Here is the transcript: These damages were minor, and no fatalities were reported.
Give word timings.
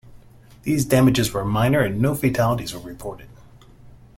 These 0.63 0.85
damages 0.85 1.31
were 1.31 1.45
minor, 1.45 1.81
and 1.81 2.01
no 2.01 2.15
fatalities 2.15 2.73
were 2.73 2.79
reported. 2.79 3.29